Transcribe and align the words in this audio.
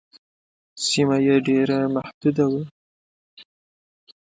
سیمه 0.85 1.17
یې 1.25 1.35
ډېره 1.47 1.77
محدوده 1.95 2.45
وه. 2.51 2.61